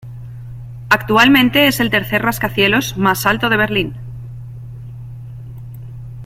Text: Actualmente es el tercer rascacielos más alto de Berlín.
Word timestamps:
Actualmente 0.89 1.67
es 1.67 1.79
el 1.79 1.91
tercer 1.91 2.23
rascacielos 2.23 2.97
más 2.97 3.27
alto 3.27 3.49
de 3.49 3.57
Berlín. 3.57 3.95